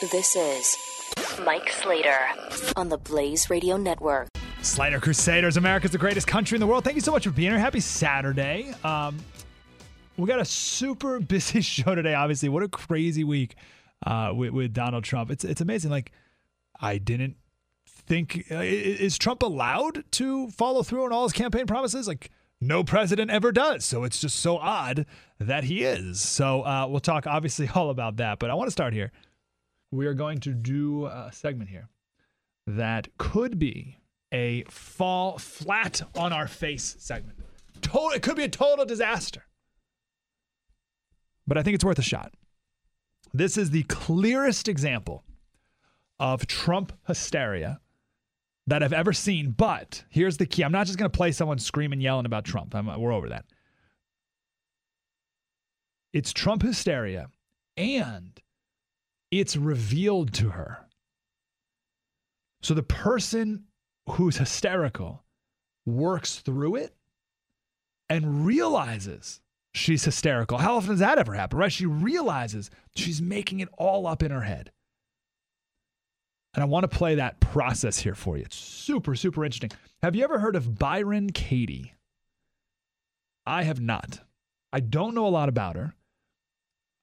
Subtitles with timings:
[0.00, 0.76] This is
[1.44, 2.16] Mike Slater
[2.76, 4.28] on the Blaze Radio Network.
[4.62, 6.84] Slater Crusaders, America's the greatest country in the world.
[6.84, 7.58] Thank you so much for being here.
[7.58, 8.72] Happy Saturday.
[8.84, 9.18] Um,
[10.16, 12.14] we got a super busy show today.
[12.14, 13.56] Obviously, what a crazy week
[14.06, 15.32] uh, with, with Donald Trump.
[15.32, 15.90] It's it's amazing.
[15.90, 16.12] Like,
[16.80, 17.34] I didn't
[17.88, 22.06] think uh, is Trump allowed to follow through on all his campaign promises?
[22.06, 22.30] Like,
[22.60, 23.84] no president ever does.
[23.84, 25.06] So it's just so odd
[25.40, 26.20] that he is.
[26.20, 28.38] So uh, we'll talk obviously all about that.
[28.38, 29.10] But I want to start here
[29.90, 31.88] we are going to do a segment here
[32.66, 33.98] that could be
[34.32, 37.38] a fall flat on our face segment.
[37.80, 39.44] Total, it could be a total disaster.
[41.46, 42.34] But I think it's worth a shot.
[43.32, 45.24] This is the clearest example
[46.18, 47.80] of Trump hysteria
[48.66, 49.52] that I've ever seen.
[49.52, 52.74] But here's the key I'm not just going to play someone screaming, yelling about Trump.
[52.74, 53.46] I'm, we're over that.
[56.12, 57.28] It's Trump hysteria
[57.76, 58.38] and
[59.30, 60.86] it's revealed to her.
[62.62, 63.64] So the person
[64.10, 65.24] who's hysterical
[65.86, 66.94] works through it
[68.08, 69.40] and realizes
[69.74, 70.58] she's hysterical.
[70.58, 71.72] How often does that ever happen, right?
[71.72, 74.72] She realizes she's making it all up in her head.
[76.54, 78.44] And I want to play that process here for you.
[78.44, 79.70] It's super, super interesting.
[80.02, 81.92] Have you ever heard of Byron Katie?
[83.46, 84.20] I have not.
[84.72, 85.94] I don't know a lot about her.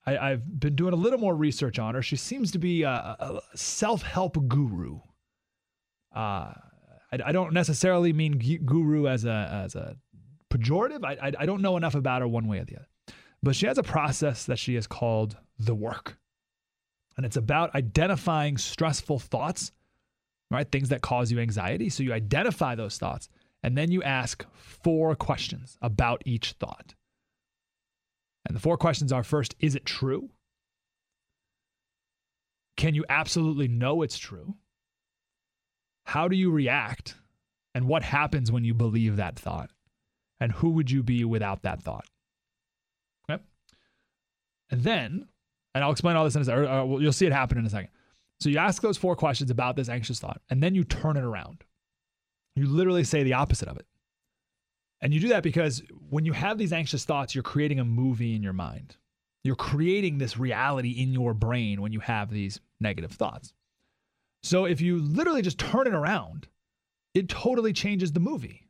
[0.08, 2.02] I, have been doing a little more research on her.
[2.02, 5.00] She seems to be a, a self help guru.
[6.14, 6.54] Uh,
[7.12, 9.98] I, I, don't necessarily mean guru as a as a
[10.52, 11.04] pejorative.
[11.04, 12.88] I, I, I don't know enough about her one way or the other,
[13.42, 16.18] but she has a process that she has called the work,
[17.18, 19.72] and it's about identifying stressful thoughts,
[20.52, 20.72] right?
[20.72, 21.90] Things that cause you anxiety.
[21.90, 23.28] So you identify those thoughts,
[23.64, 26.94] and then you ask four questions about each thought.
[28.46, 30.30] And the four questions are first, is it true?
[32.78, 34.56] Can you absolutely know it's true?
[36.04, 37.16] How do you react?
[37.74, 39.70] And what happens when you believe that thought?
[40.40, 42.06] And who would you be without that thought?
[43.30, 43.42] Okay.
[44.70, 45.28] And then,
[45.74, 47.66] and I'll explain all this in a second, or, uh, you'll see it happen in
[47.66, 47.90] a second.
[48.40, 51.24] So you ask those four questions about this anxious thought, and then you turn it
[51.24, 51.64] around.
[52.56, 53.88] You literally say the opposite of it.
[55.06, 58.34] And you do that because when you have these anxious thoughts, you're creating a movie
[58.34, 58.98] in your mind.
[59.44, 63.54] You're creating this reality in your brain when you have these negative thoughts.
[64.42, 66.48] So if you literally just turn it around,
[67.14, 68.68] it totally changes the movie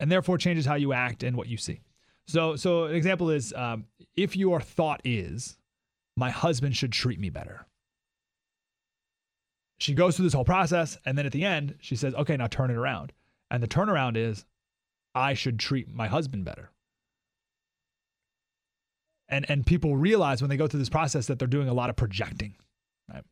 [0.00, 1.80] and therefore changes how you act and what you see.
[2.26, 3.84] So, so an example is um,
[4.16, 5.58] if your thought is,
[6.16, 7.68] my husband should treat me better.
[9.78, 12.48] She goes through this whole process, and then at the end, she says, okay, now
[12.48, 13.12] turn it around.
[13.48, 14.44] And the turnaround is,
[15.14, 16.70] I should treat my husband better.
[19.28, 21.90] And and people realize when they go through this process that they're doing a lot
[21.90, 22.54] of projecting.
[23.12, 23.24] Right?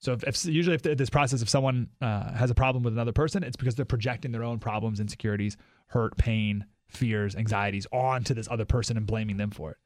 [0.00, 3.12] So if, if usually if this process, if someone uh, has a problem with another
[3.12, 5.56] person, it's because they're projecting their own problems, insecurities,
[5.88, 9.76] hurt, pain, fears, anxieties onto this other person and blaming them for it,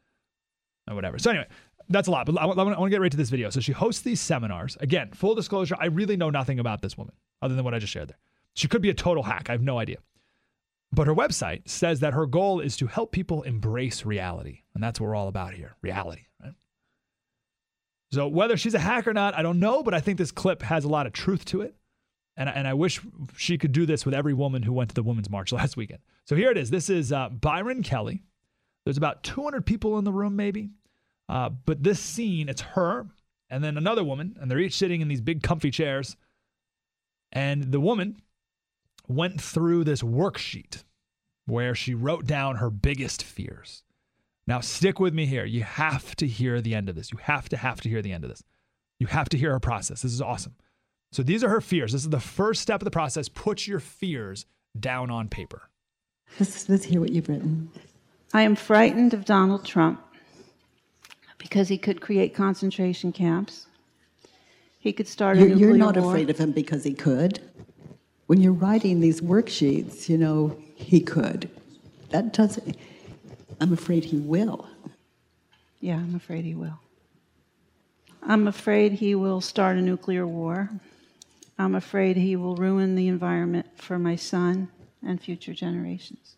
[0.88, 1.19] or whatever.
[1.19, 1.47] So anyway,
[1.88, 2.26] that's a lot.
[2.26, 3.50] But I want, I want to get right to this video.
[3.50, 4.76] So she hosts these seminars.
[4.81, 7.93] Again, full disclosure, I really know nothing about this woman other than what I just
[7.93, 8.19] shared there.
[8.55, 9.49] She could be a total hack.
[9.49, 9.99] I have no idea.
[10.93, 14.62] But her website says that her goal is to help people embrace reality.
[14.75, 16.54] And that's what we're all about here reality, right?
[18.10, 20.62] So whether she's a hack or not, I don't know, but I think this clip
[20.62, 21.75] has a lot of truth to it.
[22.37, 23.00] And, and I wish
[23.37, 26.00] she could do this with every woman who went to the Women's March last weekend.
[26.25, 26.71] So here it is.
[26.71, 28.22] This is uh, Byron Katie.
[28.84, 30.70] There's about 200 people in the room, maybe.
[31.29, 33.06] Uh, but this scene, it's her
[33.50, 36.17] and then another woman, and they're each sitting in these big comfy chairs.
[37.32, 38.17] And the woman
[39.08, 40.84] went through this worksheet
[41.46, 43.82] where she wrote down her biggest fears.
[44.46, 45.44] Now, stick with me here.
[45.44, 47.10] You have to hear the end of this.
[47.10, 48.43] You have to have to hear the end of this.
[48.99, 50.02] You have to hear her process.
[50.02, 50.55] This is awesome.
[51.12, 51.93] So these are her fears.
[51.93, 53.28] This is the first step of the process.
[53.28, 54.46] Put your fears
[54.78, 55.69] down on paper.
[56.38, 57.70] Let's, let's hear what you've written.
[58.34, 60.02] I am frightened of Donald Trump
[61.38, 63.66] because he could create concentration camps.
[64.78, 66.10] He could start a you're, nuclear You're not war.
[66.10, 67.40] afraid of him because he could
[68.29, 71.51] when you're writing these worksheets, you know, he could.
[72.11, 72.77] That doesn't.
[73.59, 74.69] I'm afraid he will.
[75.81, 76.79] Yeah, I'm afraid he will.
[78.23, 80.69] I'm afraid he will start a nuclear war.
[81.59, 84.69] I'm afraid he will ruin the environment for my son
[85.03, 86.37] and future generations.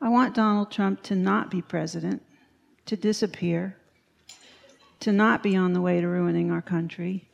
[0.00, 2.20] I want Donald Trump to not be president,
[2.86, 3.76] to disappear,
[4.98, 7.28] to not be on the way to ruining our country,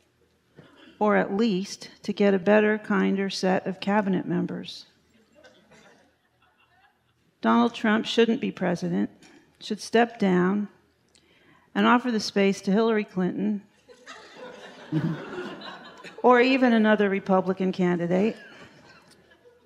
[1.01, 4.85] or at least to get a better, kinder set of cabinet members.
[7.41, 9.09] Donald Trump shouldn't be president,
[9.59, 10.67] should step down
[11.73, 13.63] and offer the space to Hillary Clinton
[16.21, 18.37] or even another Republican candidate.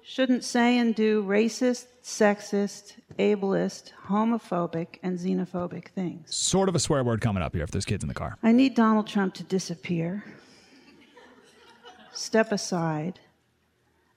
[0.05, 6.33] Shouldn't say and do racist, sexist, ableist, homophobic, and xenophobic things.
[6.33, 8.37] Sort of a swear word coming up here if there's kids in the car.
[8.41, 10.23] I need Donald Trump to disappear,
[12.15, 13.19] step aside,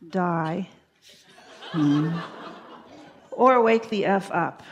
[0.09, 0.69] die,
[3.33, 4.63] or wake the F up.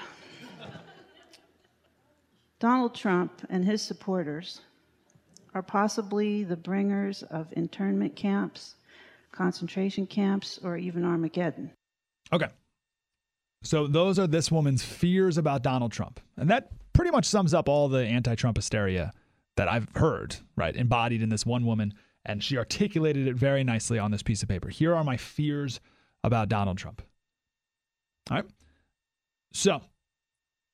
[2.58, 4.62] Donald Trump and his supporters
[5.54, 8.76] are possibly the bringers of internment camps,
[9.32, 11.70] concentration camps, or even Armageddon.
[12.32, 12.48] Okay.
[13.62, 16.20] So those are this woman's fears about Donald Trump.
[16.36, 19.12] And that pretty much sums up all the anti Trump hysteria
[19.56, 20.74] that I've heard, right?
[20.74, 21.94] Embodied in this one woman.
[22.26, 24.68] And she articulated it very nicely on this piece of paper.
[24.68, 25.80] Here are my fears
[26.24, 27.02] about Donald Trump.
[28.30, 28.46] All right.
[29.52, 29.80] So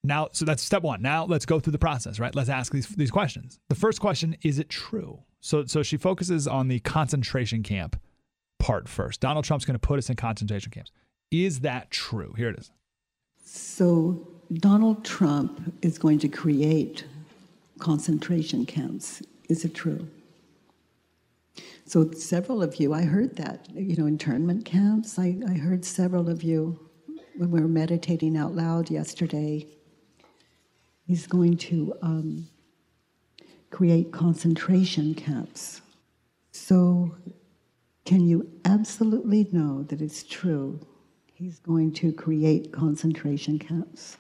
[0.03, 1.03] now, so that's step one.
[1.03, 2.35] Now let's go through the process, right?
[2.35, 3.61] Let's ask these, these questions.
[3.69, 5.21] The first question is it true?
[5.41, 8.01] So, so she focuses on the concentration camp
[8.59, 9.21] part first.
[9.21, 10.91] Donald Trump's going to put us in concentration camps.
[11.31, 12.35] Is that true?
[12.37, 12.71] Here it is.
[13.45, 17.05] So Donald Trump is going to create
[17.79, 19.23] concentration camps.
[19.49, 20.09] Is it true?
[21.85, 25.19] So several of you, I heard that, you know, internment camps.
[25.19, 26.79] I, I heard several of you
[27.37, 29.67] when we were meditating out loud yesterday.
[31.07, 32.49] He's going to um,
[33.71, 35.81] create concentration camps.
[36.53, 37.17] So,
[38.05, 40.81] can you absolutely know that it's true?
[41.35, 44.17] He's going to create concentration camps.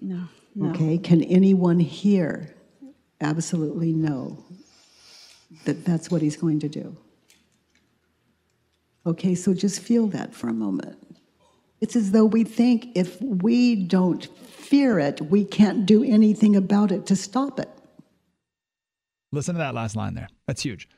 [0.00, 0.24] No,
[0.54, 0.70] no.
[0.70, 2.54] Okay, can anyone here
[3.20, 4.44] absolutely know
[5.64, 6.96] that that's what he's going to do?
[9.06, 10.98] Okay, so just feel that for a moment.
[11.80, 16.92] It's as though we think if we don't fear it, we can't do anything about
[16.92, 17.70] it to stop it.
[19.32, 20.28] Listen to that last line there.
[20.46, 20.88] That's huge.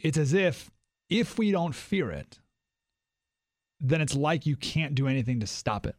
[0.00, 0.70] It's as if
[1.08, 2.38] if we don't fear it,
[3.80, 5.96] then it's like you can't do anything to stop it.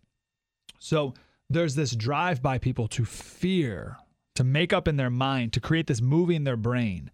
[0.80, 1.14] So
[1.50, 3.98] there's this drive by people to fear,
[4.36, 7.12] to make up in their mind, to create this movie in their brain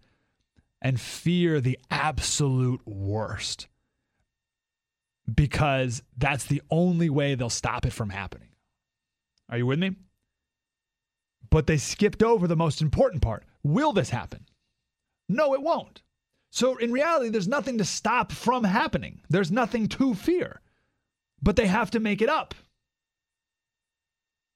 [0.82, 3.68] and fear the absolute worst
[5.32, 8.48] because that's the only way they'll stop it from happening.
[9.48, 9.92] Are you with me?
[11.48, 13.44] But they skipped over the most important part.
[13.62, 14.46] Will this happen?
[15.28, 16.02] No, it won't.
[16.50, 19.20] So in reality, there's nothing to stop from happening.
[19.30, 20.60] There's nothing to fear.
[21.40, 22.54] But they have to make it up.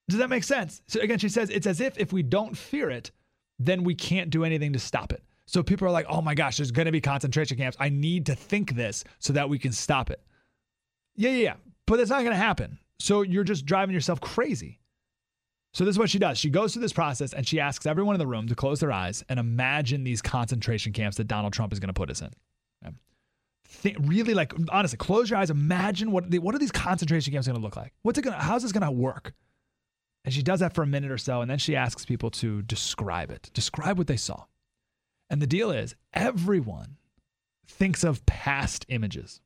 [0.08, 0.82] Does that make sense?
[0.88, 3.10] So again, she says it's as if if we don't fear it,
[3.58, 5.22] then we can't do anything to stop it.
[5.46, 7.76] So people are like, oh my gosh, there's going to be concentration camps.
[7.80, 10.20] I need to think this so that we can stop it.
[11.14, 11.54] Yeah, yeah, yeah.
[11.86, 12.78] But it's not going to happen.
[12.98, 14.80] So you're just driving yourself crazy.
[15.72, 16.38] So this is what she does.
[16.38, 18.92] She goes through this process and she asks everyone in the room to close their
[18.92, 22.30] eyes and imagine these concentration camps that Donald Trump is going to put us in.
[24.00, 25.50] Really, like honestly, close your eyes.
[25.50, 27.92] Imagine what what are these concentration camps going to look like?
[28.02, 28.36] What's it going?
[28.36, 29.34] to How's this going to work?
[30.24, 32.62] And she does that for a minute or so, and then she asks people to
[32.62, 34.44] describe it, describe what they saw.
[35.30, 36.96] And the deal is, everyone
[37.66, 39.40] thinks of past images.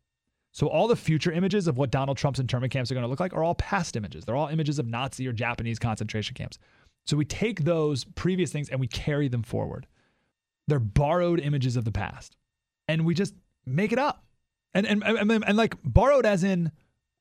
[0.53, 3.21] So all the future images of what Donald Trump's internment camps are going to look
[3.21, 4.25] like are all past images.
[4.25, 6.59] They're all images of Nazi or Japanese concentration camps.
[7.07, 9.87] So we take those previous things and we carry them forward.
[10.67, 12.37] They're borrowed images of the past.
[12.89, 13.35] And we just
[13.65, 14.25] make it up.
[14.75, 16.71] And and and, and, like borrowed as in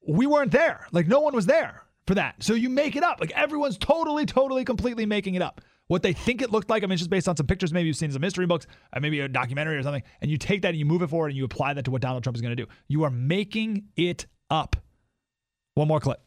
[0.07, 0.85] we weren't there.
[0.91, 2.43] Like no one was there for that.
[2.43, 3.19] So you make it up.
[3.19, 5.61] Like everyone's totally, totally, completely making it up.
[5.89, 7.73] What they think it looked like, I mean, it's just based on some pictures.
[7.73, 10.61] Maybe you've seen some history books, uh, maybe a documentary or something, and you take
[10.61, 12.43] that and you move it forward and you apply that to what Donald Trump is
[12.43, 12.69] going to do.
[12.87, 14.75] You are making it up.
[15.73, 16.21] One more clip.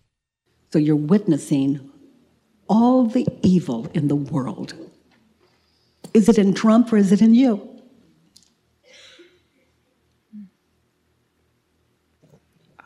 [0.72, 1.92] So you're witnessing
[2.68, 4.74] all the evil in the world.
[6.12, 7.68] Is it in Trump or is it in you?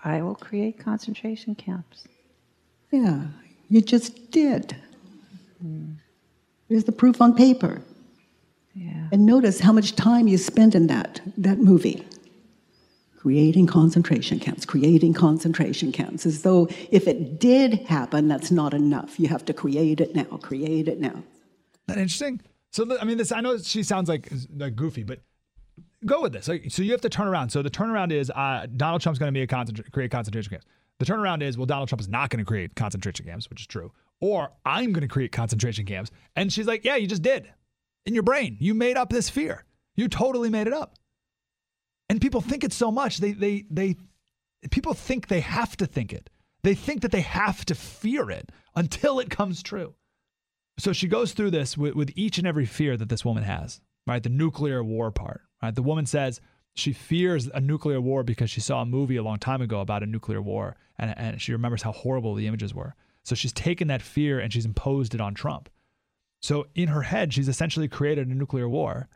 [0.04, 2.06] I will create concentration camps.
[2.92, 3.22] Yeah,
[3.70, 4.76] you just did.
[6.68, 7.80] There's the proof on paper.
[8.74, 9.08] Yeah.
[9.12, 12.04] And notice how much time you spent in that, that movie.
[13.18, 19.18] creating concentration camps, creating concentration camps, as though if it did happen, that's not enough.
[19.18, 21.24] You have to create it now, create it now.
[21.88, 22.40] that interesting?
[22.70, 25.20] So I mean, this I know she sounds like, like goofy, but
[26.04, 26.46] go with this.
[26.46, 27.50] Like, so you have to turn around.
[27.50, 30.66] So the turnaround is uh, Donald Trump's going to be a concentra- create concentration camps.
[31.00, 33.66] The turnaround is well, Donald Trump is not going to create concentration camps, which is
[33.66, 33.90] true.
[34.20, 36.10] Or I'm going to create concentration camps.
[36.34, 37.52] And she's like, yeah, you just did
[38.06, 38.56] in your brain.
[38.60, 39.64] You made up this fear.
[39.94, 40.94] You totally made it up.
[42.08, 43.18] And people think it so much.
[43.18, 43.96] They they they
[44.70, 46.30] people think they have to think it.
[46.62, 49.94] They think that they have to fear it until it comes true.
[50.78, 53.80] So she goes through this with, with each and every fear that this woman has,
[54.06, 54.22] right?
[54.22, 55.74] The nuclear war part, right?
[55.74, 56.40] The woman says
[56.74, 60.02] she fears a nuclear war because she saw a movie a long time ago about
[60.02, 62.94] a nuclear war and, and she remembers how horrible the images were.
[63.26, 65.68] So she's taken that fear and she's imposed it on Trump.
[66.40, 69.08] So in her head, she's essentially created a nuclear war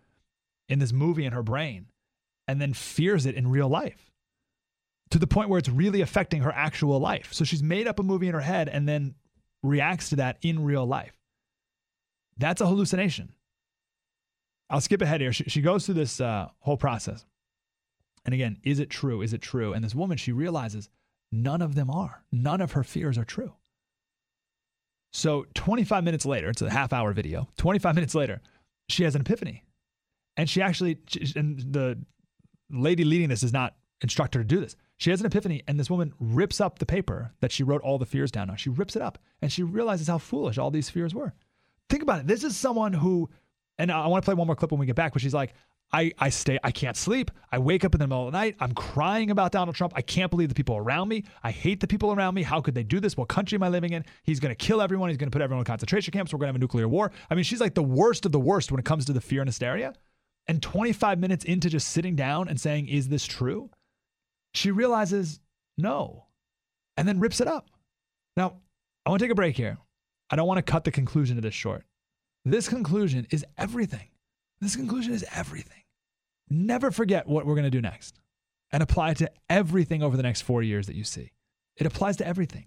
[0.69, 1.87] in this movie in her brain
[2.49, 4.11] and then fears it in real life
[5.11, 7.33] to the point where it's really affecting her actual life.
[7.33, 9.15] So she's made up a movie in her head and then
[9.63, 11.17] reacts to that in real life.
[12.37, 13.33] That's a hallucination.
[14.69, 15.33] I'll skip ahead here.
[15.33, 17.25] She, she goes through this uh, whole process.
[18.25, 19.23] And again, is it true?
[19.23, 19.73] Is it true?
[19.73, 20.89] And this woman, she realizes
[21.31, 22.25] none of them are.
[22.33, 23.53] None of her fears are true.
[25.13, 27.49] So 25 minutes later, it's a half hour video.
[27.57, 28.41] 25 minutes later,
[28.89, 29.65] she has an epiphany.
[30.37, 30.99] And she actually,
[31.37, 31.99] and the
[32.71, 34.77] lady leading this is not instruct her to do this.
[34.97, 37.99] She has an epiphany, and this woman rips up the paper that she wrote all
[37.99, 38.57] the fears down on.
[38.57, 41.33] She rips it up, and she realizes how foolish all these fears were.
[41.89, 42.27] Think about it.
[42.27, 43.29] This is someone who,
[43.79, 45.55] and I want to play one more clip when we get back, but she's like,
[45.93, 47.31] I, I stay, I can't sleep.
[47.51, 48.55] I wake up in the middle of the night.
[48.61, 49.93] I'm crying about Donald Trump.
[49.97, 51.25] I can't believe the people around me.
[51.43, 52.43] I hate the people around me.
[52.43, 53.17] How could they do this?
[53.17, 54.05] What country am I living in?
[54.23, 55.09] He's going to kill everyone.
[55.09, 56.33] He's going to put everyone in concentration camps.
[56.33, 57.11] We're going to have a nuclear war.
[57.29, 59.41] I mean, she's like the worst of the worst when it comes to the fear
[59.41, 59.95] and hysteria.
[60.47, 63.71] And 25 minutes into just sitting down and saying, Is this true?
[64.55, 65.41] She realizes
[65.77, 66.27] no,
[66.97, 67.69] and then rips it up.
[68.37, 68.57] Now,
[69.05, 69.79] I want to take a break here.
[70.29, 71.85] I don't want to cut the conclusion of this short.
[72.45, 74.10] This conclusion is everything.
[74.61, 75.83] This conclusion is everything.
[76.51, 78.21] Never forget what we're going to do next
[78.73, 81.33] and apply it to everything over the next four years that you see.
[81.77, 82.67] It applies to everything.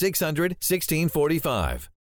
[0.01, 1.91] 600 1645.